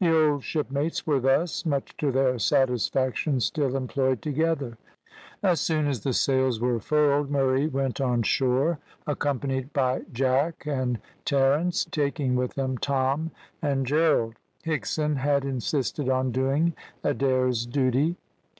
The 0.00 0.12
old 0.12 0.42
shipmates 0.42 1.06
were 1.06 1.20
thus, 1.20 1.64
much 1.64 1.96
to 1.98 2.10
their 2.10 2.40
satisfaction, 2.40 3.38
still 3.38 3.76
employed 3.76 4.20
together. 4.20 4.78
As 5.44 5.60
soon 5.60 5.86
as 5.86 6.00
the 6.00 6.12
sails 6.12 6.58
were 6.58 6.80
furled, 6.80 7.30
Murray 7.30 7.68
went 7.68 8.00
on 8.00 8.24
shore, 8.24 8.80
accompanied 9.06 9.72
by 9.72 10.00
Jack 10.12 10.64
and 10.66 10.98
Terence, 11.24 11.84
taking 11.92 12.34
with 12.34 12.54
them 12.56 12.78
Tom 12.78 13.30
and 13.62 13.86
Gerald. 13.86 14.34
Higson 14.66 15.18
had 15.18 15.44
insisted 15.44 16.08
on 16.08 16.32
doing 16.32 16.74
Adair's 17.04 17.64
duty. 17.64 18.16